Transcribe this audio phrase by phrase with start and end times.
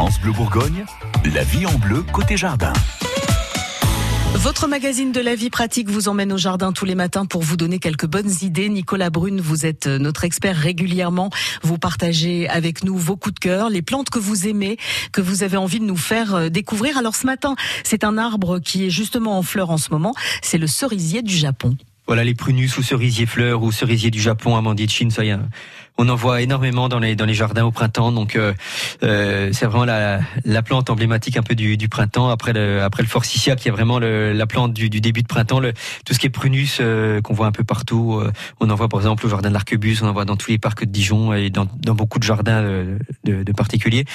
[0.00, 0.86] France Bleu Bourgogne,
[1.34, 2.72] la vie en bleu côté jardin.
[4.32, 7.58] Votre magazine de la vie pratique vous emmène au jardin tous les matins pour vous
[7.58, 8.70] donner quelques bonnes idées.
[8.70, 11.28] Nicolas Brune, vous êtes notre expert régulièrement.
[11.62, 14.78] Vous partagez avec nous vos coups de cœur, les plantes que vous aimez,
[15.12, 16.96] que vous avez envie de nous faire euh, découvrir.
[16.96, 17.54] Alors ce matin,
[17.84, 20.14] c'est un arbre qui est justement en fleur en ce moment.
[20.40, 21.76] C'est le cerisier du Japon.
[22.06, 25.30] Voilà les prunus ou cerisiers fleurs ou cerisier du Japon, amandier de Chine, ça y
[25.30, 25.40] a
[26.00, 28.10] on en voit énormément dans les dans les jardins au printemps.
[28.10, 28.54] Donc euh,
[29.02, 32.30] euh, c'est vraiment la, la plante emblématique un peu du, du printemps.
[32.30, 35.60] Après le après le forsythia qui est vraiment la plante du, début de printemps.
[35.60, 35.74] Le,
[36.06, 38.14] tout ce qui est prunus euh, qu'on voit un peu partout.
[38.14, 40.50] Euh, on en voit par exemple au jardin de l'Arquebus, on en voit dans tous
[40.50, 44.06] les parcs de Dijon et dans, dans beaucoup de jardins de, de, particuliers.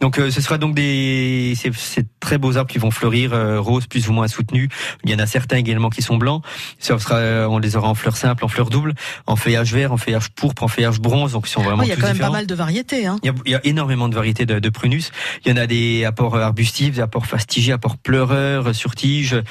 [0.00, 4.12] Donc ce sera donc des ces, très beaux arbres qui vont fleurir roses plus ou
[4.12, 4.68] moins soutenus.
[5.02, 6.44] Il y en a certains également qui sont blancs.
[6.78, 8.94] Ça sera on les aura en fleurs simples, en fleurs doubles,
[9.26, 11.82] en feuillage vert, en feuillage pourpre, en feuillage bronze donc sont vraiment.
[11.82, 13.06] il y a quand même pas mal de variétés.
[13.06, 13.18] Hein.
[13.22, 15.10] Il, y a, énormément de variétés de, de, prunus.
[15.44, 19.42] Il y en a des apports arbustifs, des apports fastigieux, apports pleureurs, sur tige.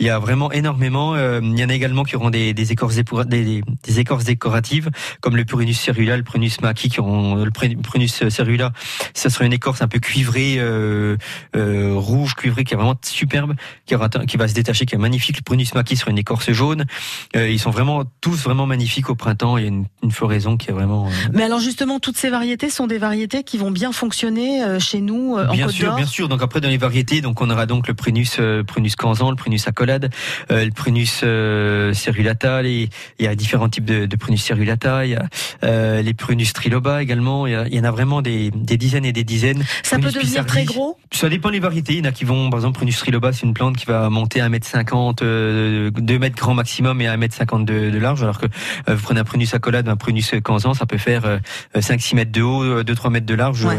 [0.00, 1.14] Il y a vraiment énormément.
[1.14, 4.90] Euh, il y en a également qui auront des, des écorces des, des, écorces décoratives,
[5.20, 8.72] comme le Prunus cerula, le Prunus maki, qui auront le Prunus cerula.
[9.14, 11.16] Ça sera une écorce un peu cuivrée, euh,
[11.56, 13.54] euh, rouge cuivrée, qui est vraiment superbe,
[13.86, 15.36] qui, aura, qui va se détacher, qui est magnifique.
[15.38, 16.86] Le Prunus maki sera une écorce jaune.
[17.34, 19.58] Euh, ils sont vraiment tous vraiment magnifiques au printemps.
[19.58, 21.08] Il y a une, une floraison qui est vraiment.
[21.28, 24.78] Euh, Mais alors justement, toutes ces variétés sont des variétés qui vont bien fonctionner euh,
[24.78, 26.28] chez nous en bien Côte sûr, bien sûr.
[26.28, 29.66] Donc après dans les variétés, donc on aura donc le Prunus Prunus canzan, le Prunus
[29.66, 35.06] acol euh, le Prunus euh, cerulata, il y a différents types de, de Prunus cerulata,
[35.06, 35.26] il y a
[35.64, 39.24] euh, les Prunus triloba également, il y, en a vraiment des, des, dizaines et des
[39.24, 39.64] dizaines.
[39.82, 42.50] Ça peut devenir très gros Ça dépend des variétés, il y en a qui vont,
[42.50, 46.28] par exemple Prunus triloba, c'est une plante qui va monter à 1m50, euh, 2 m
[46.36, 49.54] grand maximum et à 1m50 de, de large, alors que euh, vous prenez un Prunus
[49.54, 51.07] accolade, un Prunus canzan, ça peut faire
[51.74, 53.64] 5-6 mètres de haut, 2-3 mètres de large.
[53.64, 53.76] Ouais.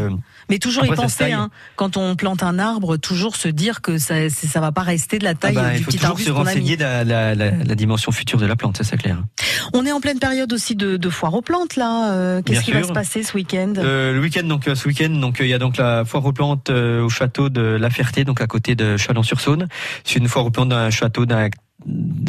[0.50, 4.28] Mais toujours y penser, hein, quand on plante un arbre, toujours se dire que ça,
[4.28, 7.04] ça va pas rester de la taille ah bah, du petit arbre se renseigner la,
[7.04, 9.22] la, la, la, dimension future de la plante, ça c'est clair.
[9.72, 12.12] On est en pleine période aussi de, de foire aux plantes là.
[12.12, 13.74] Euh, Qu'est-ce qui va se passer ce week-end?
[13.78, 16.32] Euh, Le week-end donc euh, ce week-end donc il y a donc la foire aux
[16.32, 19.68] plantes euh, au château de La Ferté donc à côté de Chalon-sur-Saône.
[20.04, 21.48] C'est une foire aux plantes d'un château d'un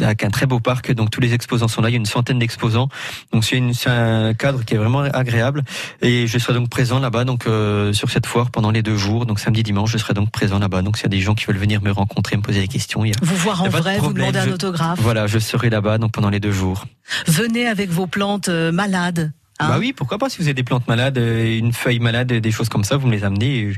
[0.00, 0.92] avec un très beau parc.
[0.92, 1.88] Donc tous les exposants sont là.
[1.90, 2.88] Il y a une centaine d'exposants.
[3.32, 5.62] Donc c'est un cadre qui est vraiment agréable.
[6.00, 9.26] Et je serai donc présent là-bas, donc euh, sur cette foire pendant les deux jours.
[9.26, 10.82] Donc samedi, dimanche, je serai donc présent là-bas.
[10.82, 13.04] Donc s'il y a des gens qui veulent venir me rencontrer, me poser des questions,
[13.04, 14.98] il y a, vous voir en vrai, vous demander un je, autographe.
[15.00, 16.86] Voilà, je serai là-bas donc pendant les deux jours.
[17.26, 19.32] Venez avec vos plantes euh, malades.
[19.58, 22.32] Hein bah oui, pourquoi pas si vous avez des plantes malades, euh, une feuille malade,
[22.32, 23.72] des choses comme ça, vous me les amenez.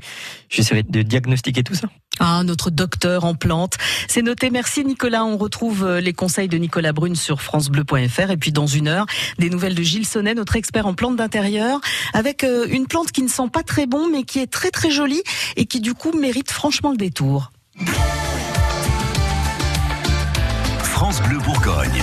[0.48, 1.88] J'essaierai de diagnostiquer tout ça.
[2.20, 3.76] Ah, notre docteur en plantes.
[4.08, 4.50] C'est noté.
[4.50, 5.24] Merci Nicolas.
[5.24, 8.30] On retrouve euh, les conseils de Nicolas Brune sur francebleu.fr.
[8.30, 9.06] Et puis dans une heure,
[9.38, 11.80] des nouvelles de Gilles Sonnet, notre expert en plantes d'intérieur,
[12.12, 14.90] avec euh, une plante qui ne sent pas très bon, mais qui est très très
[14.90, 15.22] jolie
[15.56, 17.50] et qui du coup mérite franchement le détour.
[20.82, 22.02] France Bleu Bourgogne.